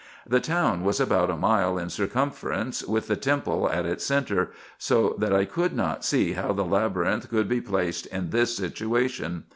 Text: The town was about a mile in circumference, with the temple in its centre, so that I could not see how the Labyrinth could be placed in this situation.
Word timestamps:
The 0.27 0.39
town 0.39 0.83
was 0.83 0.99
about 0.99 1.29
a 1.29 1.37
mile 1.37 1.77
in 1.77 1.91
circumference, 1.91 2.83
with 2.83 3.05
the 3.07 3.15
temple 3.15 3.67
in 3.67 3.85
its 3.85 4.03
centre, 4.03 4.49
so 4.79 5.13
that 5.19 5.31
I 5.31 5.45
could 5.45 5.73
not 5.75 6.03
see 6.03 6.33
how 6.33 6.53
the 6.53 6.65
Labyrinth 6.65 7.29
could 7.29 7.47
be 7.47 7.61
placed 7.61 8.07
in 8.07 8.31
this 8.31 8.57
situation. 8.57 9.43